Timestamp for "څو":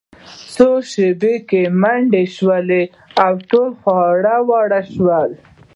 0.55-0.69